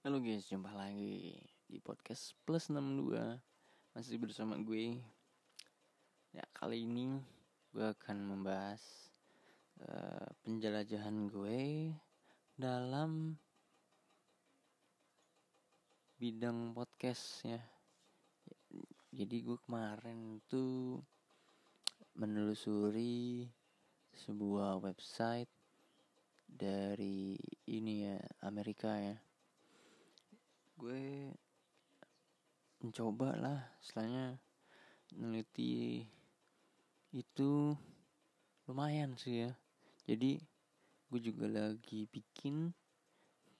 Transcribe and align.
Halo 0.00 0.16
guys, 0.16 0.48
jumpa 0.48 0.72
lagi 0.72 1.36
di 1.68 1.76
podcast 1.76 2.32
plus 2.48 2.72
62 2.72 3.36
Masih 3.92 4.16
bersama 4.16 4.56
gue. 4.56 4.96
Ya, 6.32 6.40
kali 6.56 6.88
ini 6.88 7.20
gue 7.68 7.84
akan 7.84 8.16
membahas 8.32 8.80
uh, 9.84 10.24
penjelajahan 10.40 11.28
gue 11.28 11.92
dalam 12.56 13.36
bidang 16.16 16.72
podcast 16.72 17.44
ya. 17.44 17.60
Jadi 19.12 19.36
gue 19.44 19.60
kemarin 19.68 20.40
tuh 20.48 20.96
menelusuri 22.16 23.44
sebuah 24.16 24.80
website 24.80 25.52
dari 26.48 27.36
ini 27.68 28.08
ya 28.08 28.16
Amerika 28.48 28.96
ya 28.96 29.20
gue 30.80 31.28
mencoba 32.80 33.36
lah 33.36 33.60
setelahnya 33.84 34.40
meneliti 35.12 36.08
itu 37.12 37.76
lumayan 38.64 39.12
sih 39.20 39.44
ya. 39.44 39.52
Jadi 40.08 40.40
gue 41.12 41.20
juga 41.20 41.52
lagi 41.52 42.08
bikin 42.08 42.72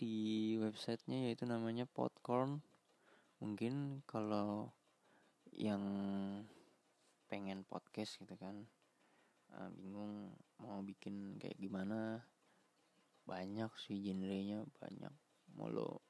di 0.01 0.57
websitenya 0.65 1.29
yaitu 1.29 1.45
namanya 1.45 1.85
Podcorn 1.85 2.65
mungkin 3.37 4.01
kalau 4.09 4.73
yang 5.53 5.85
pengen 7.29 7.69
podcast 7.69 8.17
gitu 8.17 8.33
kan 8.41 8.65
uh, 9.53 9.69
bingung 9.77 10.33
mau 10.57 10.81
bikin 10.81 11.37
kayak 11.37 11.61
gimana. 11.61 12.25
Banyak 13.29 13.77
sih 13.77 14.01
genrenya 14.01 14.65
banyak. 14.81 15.13
Mau 15.53 15.69
lo 15.69 16.10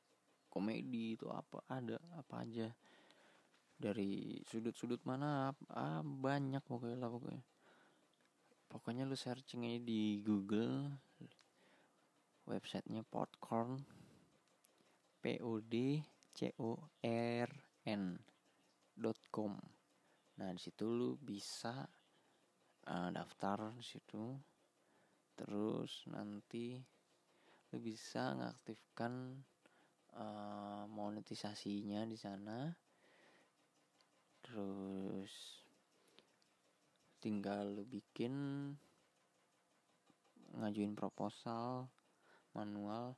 komedi 0.51 1.15
itu 1.15 1.31
apa 1.31 1.63
ada 1.71 1.97
apa 2.19 2.43
aja. 2.43 2.69
Dari 3.81 4.37
sudut-sudut 4.45 5.01
mana 5.09 5.55
ah 5.73 6.05
banyak 6.05 6.61
pokoknya 6.61 7.01
lah 7.01 7.09
pokoknya. 7.09 7.41
Pokoknya 8.69 9.09
lu 9.09 9.17
searching 9.17 9.65
aja 9.65 9.81
di 9.81 10.21
Google 10.21 11.01
websitenya 12.45 13.07
Podcorn 13.07 13.81
P 15.23 15.41
O 15.41 15.63
D 15.65 16.05
C 16.35 16.53
O 16.61 16.77
R 17.07 17.49
N 17.89 18.05
dot 18.93 19.17
com. 19.33 19.57
Nah 20.37 20.49
di 20.53 20.61
situ 20.61 20.85
lu 20.85 21.17
bisa 21.17 21.89
uh, 22.85 23.09
daftar 23.09 23.73
di 23.75 23.85
situ. 23.85 24.37
Terus 25.41 26.05
nanti 26.13 26.77
lu 27.73 27.79
bisa 27.81 28.37
ngaktifkan 28.37 29.41
uh, 30.17 30.85
monetisasinya 30.91 32.07
di 32.09 32.19
sana. 32.19 32.71
Terus 34.41 35.33
tinggal 37.21 37.77
lu 37.77 37.85
bikin 37.85 38.33
ngajuin 40.57 40.97
proposal 40.97 41.87
manual 42.57 43.15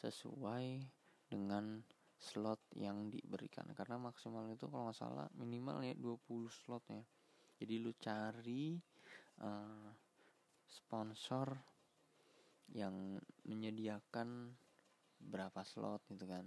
sesuai 0.00 0.82
dengan 1.30 1.84
slot 2.18 2.58
yang 2.74 3.12
diberikan. 3.12 3.68
Karena 3.76 4.00
maksimal 4.00 4.48
itu 4.50 4.66
kalau 4.66 4.90
nggak 4.90 4.98
salah 4.98 5.26
minimal 5.36 5.84
ya 5.84 5.94
20 5.94 6.48
slot 6.50 6.84
ya. 6.90 7.04
Jadi 7.60 7.74
lu 7.78 7.92
cari 8.00 8.74
uh, 9.44 9.88
sponsor 10.66 11.54
yang 12.74 13.20
menyediakan 13.46 14.56
berapa 15.28 15.60
slot 15.64 16.04
gitu 16.12 16.24
kan. 16.28 16.44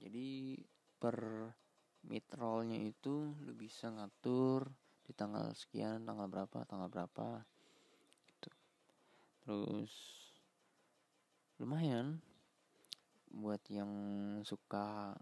Jadi 0.00 0.58
per 0.98 1.16
mid 2.02 2.26
rollnya 2.34 2.78
itu 2.82 3.34
lu 3.38 3.52
bisa 3.54 3.92
ngatur 3.92 4.66
di 5.02 5.12
tanggal 5.14 5.54
sekian 5.54 6.02
tanggal 6.02 6.26
berapa 6.26 6.66
tanggal 6.66 6.90
berapa 6.90 7.46
gitu. 8.26 8.50
Terus 9.42 9.92
lumayan 11.62 12.18
buat 13.32 13.62
yang 13.70 13.90
suka 14.42 15.14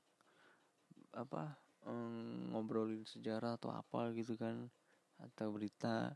apa 1.10 1.58
ngobrolin 2.52 3.04
sejarah 3.08 3.56
atau 3.56 3.72
apa 3.72 4.12
gitu 4.16 4.36
kan 4.36 4.68
atau 5.20 5.52
berita 5.52 6.12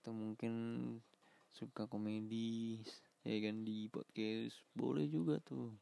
atau 0.00 0.12
mungkin 0.12 0.54
suka 1.54 1.88
komedi 1.88 2.82
ya 3.24 3.36
kan 3.40 3.64
di 3.64 3.88
podcast. 3.88 4.60
Boleh 4.76 5.08
juga 5.08 5.40
tuh. 5.40 5.72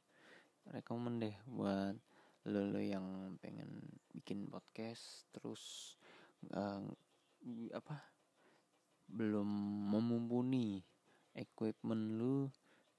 Rekomend 0.70 1.18
deh 1.26 1.36
buat 1.50 1.98
lo, 2.46 2.60
lo 2.70 2.78
yang 2.78 3.34
pengen 3.42 3.82
bikin 4.14 4.46
podcast 4.46 5.26
terus 5.34 5.94
uh, 6.54 6.82
apa 7.74 7.98
belum 9.10 9.46
memumpuni 9.90 10.78
equipment 11.34 12.14
lu 12.14 12.46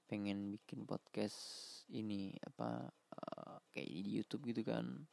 pengen 0.04 0.52
bikin 0.52 0.84
podcast 0.84 1.40
ini 1.88 2.36
apa 2.44 2.92
uh, 3.16 3.56
kayak 3.72 3.88
di 3.88 4.20
YouTube 4.20 4.52
gitu 4.52 4.68
kan 4.68 5.08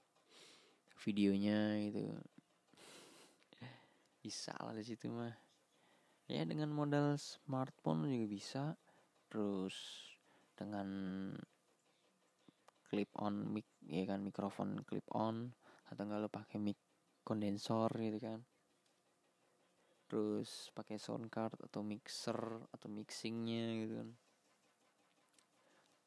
videonya 0.99 1.79
itu 1.87 2.03
bisa 4.21 4.53
lah 4.61 4.77
di 4.77 4.85
situ 4.85 5.09
mah. 5.09 5.33
Ya 6.29 6.45
dengan 6.45 6.69
modal 6.69 7.17
smartphone 7.17 8.07
juga 8.07 8.27
bisa 8.29 8.63
terus 9.31 9.75
dengan 10.51 10.87
clip 12.91 13.07
on 13.23 13.47
mic 13.55 13.63
ya 13.87 14.03
kan 14.03 14.19
mikrofon 14.19 14.83
clip 14.83 15.07
on 15.15 15.47
atau 15.87 16.03
enggak 16.03 16.19
lo 16.19 16.27
pakai 16.27 16.59
mic 16.59 16.75
kondensor 17.23 17.87
gitu 17.95 18.19
kan. 18.19 18.43
Terus 20.11 20.67
pakai 20.75 20.99
sound 20.99 21.31
card 21.31 21.55
atau 21.63 21.79
mixer 21.79 22.35
atau 22.75 22.87
mixingnya 22.91 23.87
gitu 23.87 23.93
kan. 24.03 24.09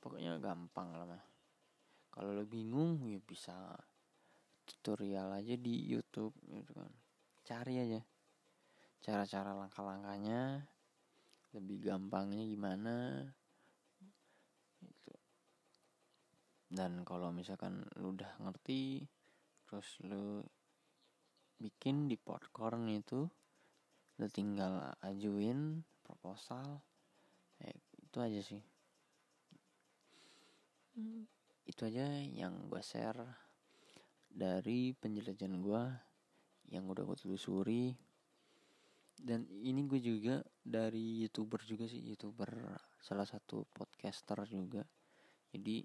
Pokoknya 0.05 0.37
gampang 0.37 0.93
lah 0.93 1.09
mah. 1.09 1.25
Kalau 2.13 2.37
lo 2.37 2.45
bingung 2.45 3.01
ya 3.09 3.17
bisa 3.25 3.73
tutorial 4.69 5.33
aja 5.33 5.57
di 5.57 5.89
YouTube 5.89 6.37
gitu 6.53 6.77
kan. 6.77 6.93
Cari 7.45 7.81
aja 7.81 8.01
cara-cara 9.05 9.53
langkah-langkahnya 9.53 10.65
lebih 11.55 11.89
gampangnya 11.89 12.45
gimana? 12.45 13.25
Itu 14.83 15.15
dan 16.75 17.07
kalau 17.07 17.31
misalkan 17.31 17.87
lu 18.03 18.19
udah 18.19 18.35
ngerti 18.43 19.07
terus 19.63 20.03
lu 20.03 20.43
bikin 21.63 22.11
di 22.11 22.19
popcorn 22.19 22.91
itu 22.91 23.31
lu 24.19 24.27
tinggal 24.27 24.91
ajuin 25.07 25.87
proposal 26.03 26.83
eh, 27.63 27.79
itu 28.03 28.19
aja 28.19 28.43
sih. 28.43 28.63
Hmm. 30.95 31.27
itu 31.67 31.91
aja 31.91 32.07
yang 32.23 32.71
gue 32.71 32.79
share 32.79 33.19
dari 34.31 34.95
penjelajahan 34.95 35.59
gue 35.59 35.83
yang 36.71 36.87
udah 36.87 37.03
gue 37.03 37.19
telusuri. 37.19 37.99
Dan 39.19 39.49
ini 39.49 39.83
gue 39.89 39.99
juga 39.99 40.44
dari 40.65 41.21
youtuber 41.21 41.61
juga 41.61 41.85
sih 41.85 42.01
youtuber 42.01 42.49
salah 42.97 43.29
satu 43.29 43.69
podcaster 43.69 44.41
juga. 44.49 44.81
Jadi 45.53 45.85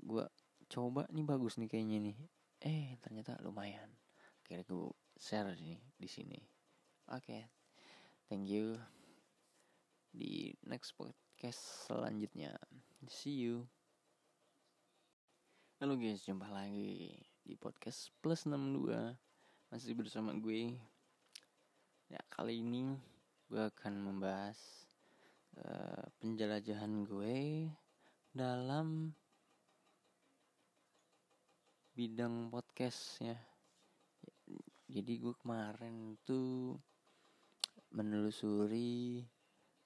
gue 0.00 0.24
coba 0.72 1.04
nih 1.12 1.28
bagus 1.28 1.60
nih 1.60 1.68
kayaknya 1.68 1.98
nih. 2.08 2.16
Eh 2.64 2.96
ternyata 3.04 3.36
lumayan. 3.44 3.92
Kira 4.40 4.64
gue 4.64 4.88
share 5.20 5.52
nih 5.60 5.76
di 6.00 6.08
sini. 6.08 6.40
Oke 7.12 7.20
okay. 7.20 7.42
thank 8.32 8.48
you. 8.48 8.80
Di 10.08 10.56
next 10.64 10.96
podcast 10.96 11.60
selanjutnya. 11.84 12.56
See 13.12 13.44
you. 13.44 13.68
Halo 15.78 15.94
guys 15.94 16.24
jumpa 16.24 16.48
lagi 16.48 17.12
di 17.44 17.54
podcast 17.54 18.10
plus 18.24 18.48
62 18.48 19.14
masih 19.68 19.92
bersama 19.94 20.32
gue. 20.34 20.74
Ya, 22.08 22.24
kali 22.32 22.64
ini 22.64 22.96
gue 23.48 23.64
akan 23.64 23.94
membahas 24.12 24.60
uh, 25.56 26.04
penjelajahan 26.20 27.08
gue 27.08 27.64
dalam 28.28 29.16
bidang 31.96 32.52
podcast 32.52 33.24
ya. 33.24 33.40
Jadi 34.84 35.16
gue 35.16 35.32
kemarin 35.40 36.20
tuh 36.28 36.76
menelusuri 37.96 39.24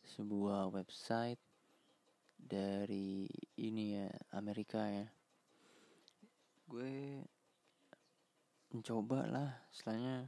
sebuah 0.03 0.67
website 0.75 1.39
dari 2.35 3.31
ini 3.63 3.95
ya 3.95 4.11
Amerika 4.35 4.91
ya. 4.91 5.07
Gue 6.67 7.23
mencoba 8.75 9.31
lah, 9.31 9.51
setelahnya 9.71 10.27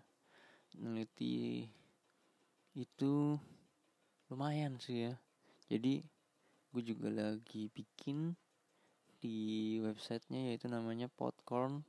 meneliti 0.78 1.66
itu 2.75 3.38
lumayan 4.26 4.82
sih 4.82 5.06
ya. 5.11 5.15
Jadi 5.71 6.03
gue 6.75 6.82
juga 6.82 7.06
lagi 7.06 7.71
bikin 7.71 8.35
di 9.23 9.79
websitenya 9.79 10.50
yaitu 10.50 10.67
namanya 10.67 11.06
Podcorn. 11.06 11.87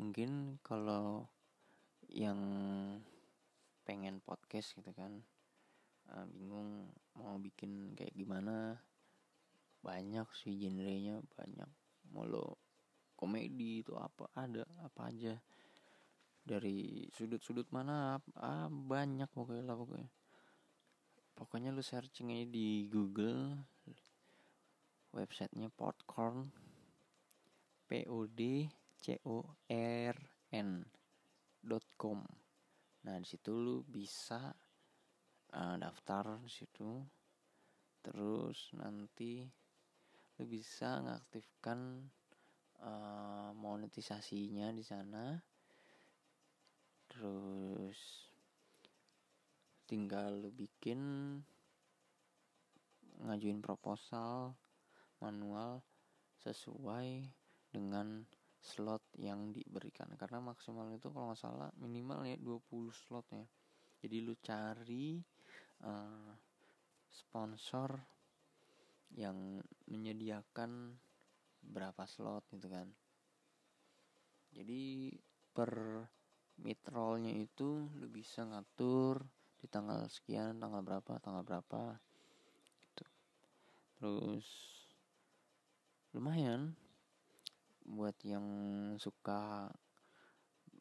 Mungkin 0.00 0.56
kalau 0.64 1.28
yang 2.08 2.40
pengen 3.84 4.24
podcast 4.24 4.72
gitu 4.80 4.88
kan 4.96 5.20
uh, 6.08 6.24
bingung 6.32 6.88
mau 7.12 7.36
bikin 7.36 7.92
kayak 7.92 8.16
gimana. 8.16 8.80
Banyak 9.84 10.26
sih 10.32 10.56
genrenya 10.56 11.20
banyak. 11.36 11.68
Mau 12.16 12.24
lo 12.24 12.56
komedi 13.12 13.84
itu 13.84 13.92
apa 13.92 14.30
ada 14.32 14.64
apa 14.80 15.12
aja 15.12 15.36
dari 16.48 17.04
sudut-sudut 17.12 17.68
mana 17.68 18.16
ah 18.40 18.72
banyak 18.72 19.28
pokoknya 19.28 19.68
lah 19.68 19.76
pokoknya. 19.76 20.08
Pokoknya 21.36 21.70
lu 21.70 21.84
searching 21.84 22.32
aja 22.32 22.48
di 22.48 22.88
Google 22.88 23.60
websitenya 25.12 25.68
Podcorn. 25.68 26.48
P 27.88 28.04
O 28.08 28.28
D 28.28 28.68
C 28.96 29.16
O 29.24 29.40
R 29.72 30.16
N 30.52 30.70
dot 31.60 31.84
com. 31.96 32.20
Nah 33.04 33.16
di 33.16 33.24
situ 33.24 33.52
lu 33.56 33.80
bisa 33.84 34.52
uh, 35.52 35.76
daftar 35.80 36.36
di 36.44 36.52
situ. 36.52 37.00
Terus 38.04 38.76
nanti 38.76 39.40
lu 40.36 40.44
bisa 40.44 41.00
ngaktifkan 41.00 42.08
uh, 42.84 43.50
monetisasinya 43.56 44.68
di 44.76 44.84
sana 44.84 45.32
terus 47.18 48.30
tinggal 49.90 50.38
lu 50.38 50.54
bikin 50.54 51.34
ngajuin 53.26 53.58
proposal 53.58 54.54
manual 55.18 55.82
sesuai 56.38 57.26
dengan 57.74 58.22
slot 58.62 59.02
yang 59.18 59.50
diberikan. 59.50 60.06
Karena 60.14 60.38
maksimal 60.38 60.86
itu 60.94 61.10
kalau 61.10 61.34
nggak 61.34 61.42
salah 61.42 61.74
minimal 61.82 62.22
ya 62.22 62.38
20 62.38 62.94
slot 62.94 63.26
ya. 63.34 63.42
Jadi 63.98 64.16
lu 64.22 64.38
cari 64.38 65.18
uh, 65.82 66.30
sponsor 67.10 67.98
yang 69.18 69.58
menyediakan 69.90 70.94
berapa 71.66 72.06
slot 72.06 72.46
gitu 72.54 72.70
kan. 72.70 72.86
Jadi 74.54 75.10
per 75.50 76.06
mitrolnya 76.62 77.32
itu 77.34 77.86
lu 77.98 78.06
bisa 78.10 78.42
ngatur 78.42 79.22
di 79.58 79.66
tanggal 79.66 80.06
sekian 80.10 80.58
tanggal 80.58 80.82
berapa 80.82 81.18
tanggal 81.22 81.42
berapa 81.42 81.98
gitu. 82.82 83.04
Terus 83.98 84.46
lumayan 86.14 86.74
buat 87.88 88.14
yang 88.22 88.46
suka 89.00 89.70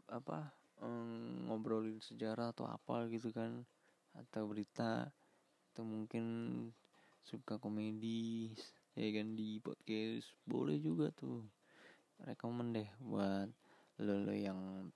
apa 0.07 0.39
ngobrolin 1.47 1.97
sejarah 2.03 2.53
atau 2.53 2.69
apa 2.69 3.09
gitu 3.09 3.33
kan 3.33 3.65
atau 4.13 4.45
berita 4.45 5.09
atau 5.73 5.83
mungkin 5.85 6.25
suka 7.25 7.57
komedi 7.57 8.53
ya 8.97 9.09
kan 9.13 9.37
di 9.37 9.61
podcast 9.61 10.33
boleh 10.45 10.77
juga 10.81 11.13
tuh. 11.13 11.45
Rekomend 12.17 12.73
deh 12.73 12.89
buat 12.97 13.45
lo, 14.01 14.13
lo 14.25 14.33
yang 14.33 14.86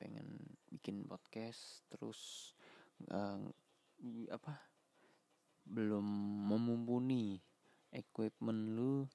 bikin 0.82 1.06
podcast 1.06 1.86
terus 1.94 2.52
uh, 3.14 3.38
apa 4.34 4.58
belum 5.70 6.04
memumpuni 6.50 7.38
equipment 7.94 8.74
lu 8.74 9.06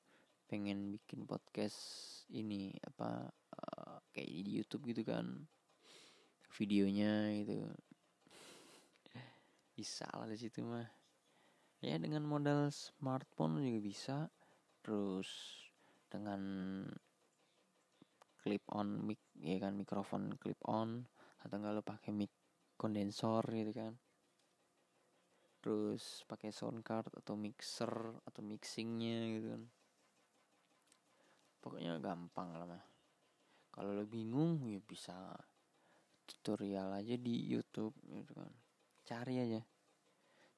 pengen 0.47 0.95
bikin 0.95 1.27
podcast 1.27 1.75
ini 2.31 2.71
apa 2.87 3.27
uh, 3.35 3.99
kayak 4.15 4.47
di 4.47 4.63
YouTube 4.63 4.95
gitu 4.95 5.03
kan 5.03 5.51
videonya 6.55 7.35
itu 7.35 7.67
bisa 9.77 10.09
lah 10.09 10.25
di 10.25 10.41
situ 10.41 10.65
mah. 10.65 10.89
Ya 11.85 12.01
dengan 12.01 12.25
modal 12.25 12.73
smartphone 12.73 13.61
juga 13.61 13.81
bisa. 13.85 14.17
Terus 14.81 15.29
dengan 16.09 16.41
clip 18.41 18.65
on 18.73 19.05
mic 19.05 19.21
ya 19.37 19.61
kan 19.61 19.77
mikrofon 19.77 20.33
clip 20.41 20.57
on 20.65 21.05
atau 21.46 21.56
enggak 21.62 21.75
lo 21.78 21.82
pakai 21.87 22.10
mic 22.10 22.32
kondensor 22.75 23.46
gitu 23.54 23.72
kan? 23.72 23.94
Terus 25.62 26.26
pakai 26.26 26.50
sound 26.50 26.82
card 26.82 27.10
atau 27.14 27.38
mixer 27.38 27.90
atau 28.22 28.43
mixingnya 28.43 29.19
gitu 29.38 29.46
kan. 29.54 29.62
Pokoknya 31.62 31.98
gampang 32.02 32.54
lah 32.54 32.66
mah. 32.66 32.84
Kalau 33.70 33.94
lo 33.94 34.04
bingung 34.06 34.66
ya 34.66 34.82
bisa 34.82 35.34
tutorial 36.26 36.90
aja 36.94 37.14
di 37.14 37.46
YouTube 37.46 37.94
gitu 38.10 38.34
kan. 38.34 38.52
Cari 39.06 39.38
aja 39.38 39.62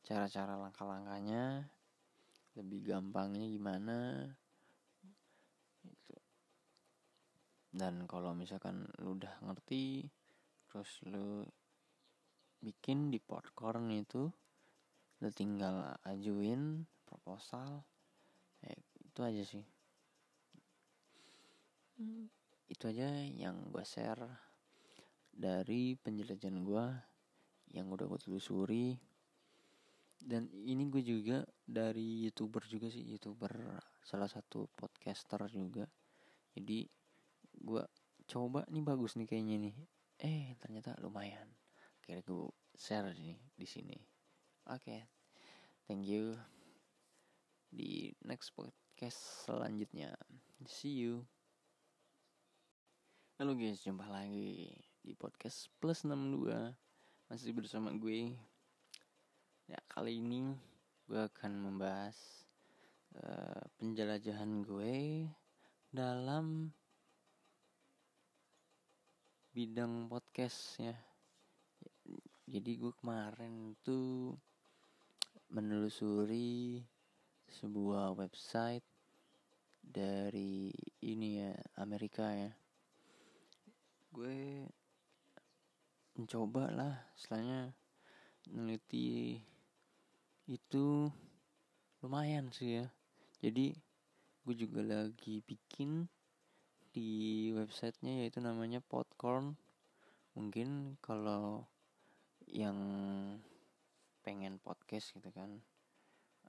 cara-cara 0.08 0.56
langkah-langkahnya 0.56 1.68
lebih 2.56 2.80
gampangnya 2.80 3.44
gimana 3.44 4.24
gitu. 5.84 6.16
Dan 7.68 8.08
kalau 8.08 8.32
misalkan 8.32 8.88
lu 9.04 9.20
udah 9.20 9.36
ngerti 9.44 10.08
terus 10.68 11.00
lu 11.08 11.42
bikin 12.60 13.08
di 13.08 13.22
popcorn 13.22 13.88
itu 13.94 14.28
lu 15.18 15.28
tinggal 15.34 15.98
ajuin 16.06 16.86
proposal. 17.08 17.82
Ya, 18.62 18.74
itu 19.02 19.20
aja 19.24 19.44
sih. 19.44 19.66
Hmm. 21.98 22.30
itu 22.70 22.86
aja 22.86 23.10
yang 23.26 23.74
gue 23.74 23.82
share 23.82 24.22
dari 25.34 25.98
penjelajahan 25.98 26.62
gue 26.62 26.86
yang 27.74 27.90
udah 27.90 28.06
gue 28.06 28.20
telusuri. 28.22 28.94
Dan 30.18 30.46
ini 30.52 30.86
gue 30.86 31.02
juga 31.02 31.42
dari 31.66 32.22
youtuber 32.28 32.62
juga 32.70 32.86
sih 32.86 33.02
youtuber 33.02 33.50
salah 34.04 34.30
satu 34.30 34.70
podcaster 34.78 35.42
juga. 35.50 35.90
Jadi 36.54 36.86
gue 37.58 37.82
coba 38.28 38.62
nih 38.70 38.84
bagus 38.84 39.18
nih 39.18 39.26
kayaknya 39.26 39.56
nih 39.58 39.74
eh 40.18 40.58
ternyata 40.58 40.98
lumayan. 40.98 41.46
Kira 42.02 42.18
gue 42.26 42.50
share 42.74 43.14
nih 43.14 43.38
di 43.54 43.66
sini. 43.66 43.94
Oke. 44.66 44.82
Okay. 44.82 45.00
thank 45.86 46.02
you. 46.02 46.34
Di 47.70 48.10
next 48.26 48.50
podcast 48.58 49.46
selanjutnya. 49.46 50.18
See 50.66 51.06
you. 51.06 51.22
Halo 53.38 53.54
guys, 53.54 53.78
jumpa 53.86 54.10
lagi 54.10 54.74
di 55.06 55.14
podcast 55.14 55.70
plus 55.78 56.02
62 56.02 56.74
Masih 57.30 57.54
bersama 57.54 57.94
gue. 57.94 58.34
Ya, 59.70 59.78
kali 59.86 60.18
ini 60.18 60.50
gue 61.06 61.30
akan 61.30 61.62
membahas 61.62 62.18
uh, 63.14 63.62
penjelajahan 63.78 64.66
gue 64.66 65.30
dalam 65.94 66.74
bidang 69.58 70.06
podcast 70.06 70.78
ya 70.78 70.94
Jadi 72.46 72.78
gue 72.78 72.94
kemarin 72.94 73.74
tuh 73.82 74.38
menelusuri 75.50 76.78
sebuah 77.50 78.14
website 78.14 78.86
dari 79.82 80.70
ini 81.02 81.42
ya 81.42 81.58
Amerika 81.74 82.30
ya. 82.30 82.54
Gue 84.14 84.62
mencoba 86.14 86.70
lah 86.70 86.94
setelahnya 87.18 87.74
meneliti 88.54 89.42
itu 90.46 91.10
lumayan 91.98 92.54
sih 92.54 92.78
ya. 92.78 92.86
Jadi 93.42 93.74
gue 94.46 94.54
juga 94.54 94.86
lagi 94.86 95.42
bikin 95.42 96.06
di 96.98 97.54
websitenya 97.54 98.26
yaitu 98.26 98.42
namanya 98.42 98.82
Podcorn. 98.82 99.54
Mungkin 100.34 100.98
kalau 100.98 101.62
yang 102.50 102.74
pengen 104.26 104.58
podcast 104.58 105.14
gitu 105.14 105.30
kan 105.30 105.62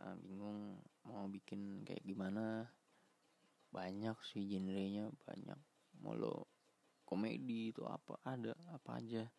uh, 0.02 0.18
bingung 0.26 0.82
mau 1.06 1.30
bikin 1.30 1.86
kayak 1.86 2.02
gimana. 2.02 2.66
Banyak 3.70 4.18
sih 4.26 4.50
genrenya 4.50 5.14
banyak. 5.30 5.60
Mau 6.02 6.18
lo 6.18 6.50
komedi 7.06 7.70
itu 7.70 7.86
apa 7.86 8.18
ada 8.26 8.58
apa 8.74 8.98
aja. 8.98 9.30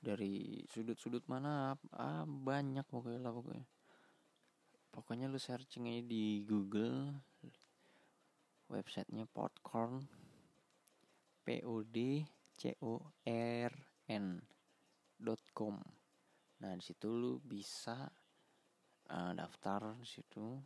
Dari 0.00 0.64
sudut-sudut 0.72 1.28
mana 1.28 1.76
ah 1.92 2.24
banyak 2.24 2.88
pokoknya 2.88 3.20
lah 3.20 3.36
pokoknya. 3.36 3.68
Pokoknya 4.96 5.28
lu 5.28 5.36
searching 5.36 5.92
aja 5.92 6.08
di 6.08 6.40
Google 6.48 7.12
websitenya 8.70 9.26
Podcorn. 9.30 10.04
P 11.46 11.62
O 11.62 11.86
D 11.86 12.26
C 12.50 12.74
O 12.82 12.98
R 13.22 13.70
N 14.10 14.26
dot 15.14 15.38
com. 15.54 15.78
Nah 16.58 16.72
di 16.74 16.82
situ 16.82 17.06
lu 17.06 17.38
bisa 17.38 18.10
uh, 19.14 19.32
daftar 19.36 19.94
di 19.94 20.08
situ. 20.08 20.58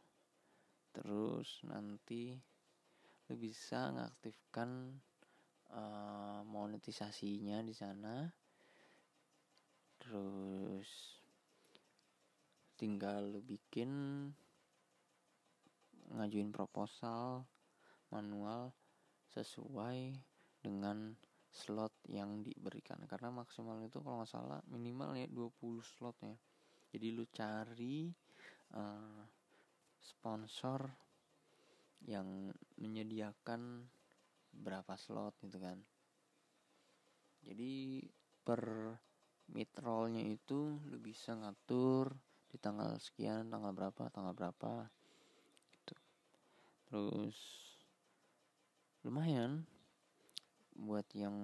Terus 0.90 1.60
nanti 1.68 2.32
lu 3.28 3.34
bisa 3.36 3.92
ngaktifkan 3.92 4.96
uh, 5.76 6.40
monetisasinya 6.48 7.60
di 7.60 7.74
sana. 7.76 8.24
Terus 10.00 10.88
tinggal 12.80 13.36
lu 13.36 13.44
bikin 13.44 13.92
ngajuin 16.16 16.48
proposal 16.48 17.44
manual 18.10 18.74
sesuai 19.30 20.14
dengan 20.60 21.14
slot 21.50 21.94
yang 22.06 22.46
diberikan. 22.46 23.02
Karena 23.10 23.34
maksimal 23.34 23.82
itu 23.82 23.98
kalau 23.98 24.22
nggak 24.22 24.30
salah 24.30 24.60
minimal 24.70 25.18
ya 25.18 25.26
20 25.26 25.82
slot 25.82 26.16
ya. 26.22 26.36
Jadi 26.90 27.06
lu 27.14 27.24
cari 27.30 28.10
uh, 28.74 29.22
sponsor 29.98 30.90
yang 32.06 32.50
menyediakan 32.80 33.86
berapa 34.50 34.94
slot 34.98 35.38
gitu 35.42 35.58
kan. 35.60 35.78
Jadi 37.46 38.02
per 38.42 38.62
mid 39.50 39.70
rollnya 39.82 40.22
itu 40.22 40.78
lu 40.86 40.98
bisa 41.02 41.34
ngatur 41.34 42.14
di 42.50 42.58
tanggal 42.58 42.98
sekian 42.98 43.50
tanggal 43.50 43.70
berapa 43.74 44.10
tanggal 44.10 44.34
berapa 44.34 44.90
gitu. 45.74 45.94
Terus 46.90 47.69
lumayan. 49.04 49.64
Buat 50.76 51.08
yang 51.16 51.36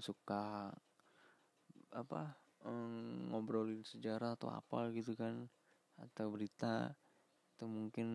suka 0.00 0.72
apa 1.92 2.22
ngobrolin 3.28 3.82
sejarah 3.82 4.38
atau 4.38 4.48
apa 4.48 4.88
gitu 4.94 5.12
kan 5.18 5.50
atau 5.98 6.30
berita 6.32 6.94
atau 7.56 7.66
mungkin 7.68 8.08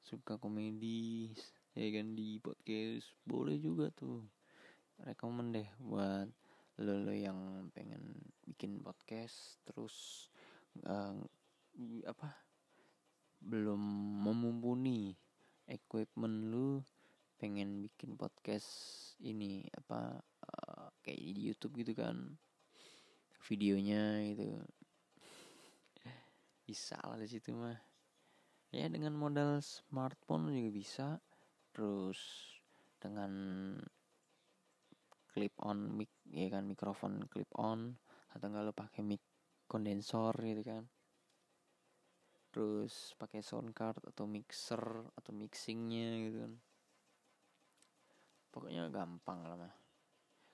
suka 0.00 0.38
komedi 0.38 1.34
ya 1.74 1.90
kan 1.90 2.16
di 2.16 2.40
podcast 2.40 3.12
boleh 3.28 3.60
juga 3.60 3.92
tuh. 3.92 4.24
Rekomend 4.98 5.54
deh 5.54 5.68
buat 5.78 6.26
lo, 6.78 6.94
lo 7.06 7.14
yang 7.14 7.70
pengen 7.74 8.18
bikin 8.46 8.82
podcast 8.82 9.62
terus 9.66 10.26
uh, 10.86 11.14
apa 12.06 12.28
belum 13.38 13.78
memumpuni 14.26 15.14
equipment 15.70 16.50
lu 16.50 16.82
pengen 17.38 17.86
bikin 17.86 18.18
podcast 18.18 18.66
ini 19.22 19.62
apa 19.70 20.18
uh, 20.18 20.90
kayak 21.06 21.22
di 21.22 21.42
YouTube 21.46 21.86
gitu 21.86 21.94
kan. 21.94 22.34
Videonya 23.46 24.26
itu 24.26 24.58
bisa 26.66 26.98
lah 27.06 27.14
di 27.14 27.30
situ 27.30 27.54
mah. 27.54 27.78
Ya 28.74 28.90
dengan 28.90 29.14
modal 29.14 29.62
smartphone 29.62 30.50
juga 30.50 30.70
bisa. 30.74 31.08
Terus 31.70 32.18
dengan 32.98 33.30
clip 35.30 35.54
on 35.62 35.94
mic 35.94 36.10
ya 36.34 36.50
kan 36.50 36.66
mikrofon 36.66 37.22
clip 37.30 37.48
on 37.54 37.94
atau 38.34 38.50
enggak 38.50 38.66
lo 38.66 38.74
pakai 38.74 39.06
mic 39.06 39.22
kondensor 39.70 40.34
gitu 40.42 40.66
kan. 40.66 40.82
Terus 42.50 43.14
pakai 43.14 43.46
sound 43.46 43.70
card 43.70 44.02
atau 44.02 44.26
mixer 44.26 44.82
atau 45.14 45.30
mixingnya 45.30 46.26
gitu 46.26 46.38
kan 46.42 46.54
pokoknya 48.58 48.90
gampang 48.90 49.46
lah 49.46 49.54
mah. 49.54 49.74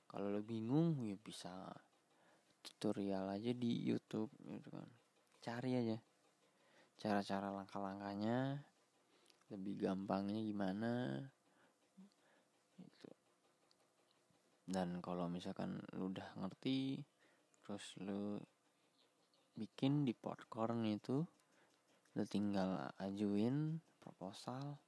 Kalau 0.04 0.28
lo 0.28 0.44
bingung 0.44 1.00
ya 1.08 1.16
bisa 1.16 1.73
tutorial 2.61 3.32
aja 3.32 3.56
di 3.56 3.88
YouTube 3.88 4.28
gitu 4.44 4.68
kan. 4.68 4.88
Cari 5.40 5.73
aja 5.80 5.96
cara-cara 6.99 7.50
langkah-langkahnya 7.50 8.64
lebih 9.52 9.76
gampangnya 9.76 10.40
gimana 10.40 11.20
itu 12.80 13.11
dan 14.64 15.04
kalau 15.04 15.28
misalkan 15.28 15.84
lu 15.99 16.08
udah 16.08 16.25
ngerti 16.40 17.02
terus 17.61 17.84
lu 18.00 18.40
bikin 19.54 20.08
di 20.08 20.16
popcorn 20.16 20.87
itu 20.88 21.23
lu 22.14 22.25
tinggal 22.25 22.88
ajuin 23.02 23.78
proposal 24.00 24.80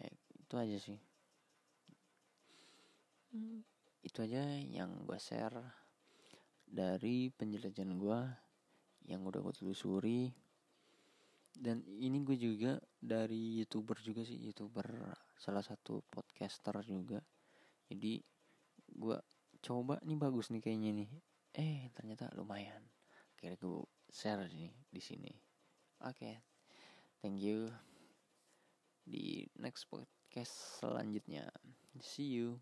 eh, 0.00 0.16
itu 0.38 0.54
aja 0.56 0.78
sih 0.80 0.98
hmm. 3.34 3.60
itu 4.06 4.18
aja 4.22 4.46
yang 4.62 5.02
gue 5.02 5.18
share 5.18 5.58
dari 6.64 7.28
penjelajahan 7.34 7.98
gue 7.98 8.20
yang 9.10 9.20
udah 9.26 9.42
gue 9.42 9.54
telusuri 9.58 10.30
dan 11.54 11.82
ini 11.86 12.22
gue 12.22 12.38
juga 12.38 12.78
dari 12.98 13.62
youtuber 13.62 13.98
juga 14.00 14.22
sih 14.22 14.38
youtuber 14.38 14.86
salah 15.34 15.62
satu 15.62 16.02
podcaster 16.06 16.78
juga 16.86 17.18
jadi 17.90 18.22
gue 18.94 19.18
coba 19.60 19.98
nih 20.06 20.18
bagus 20.18 20.48
nih 20.54 20.62
kayaknya 20.62 21.04
nih 21.04 21.10
eh 21.54 21.90
ternyata 21.94 22.30
lumayan 22.38 22.82
kira 23.36 23.58
gue 23.58 23.86
share 24.08 24.48
nih 24.50 24.72
di 24.88 25.02
sini 25.02 25.44
Oke, 26.04 26.20
okay. 26.20 26.36
thank 27.24 27.40
you. 27.40 27.72
Di 29.08 29.48
next 29.56 29.88
podcast 29.88 30.82
selanjutnya. 30.82 31.48
See 32.04 32.34
you. 32.34 32.60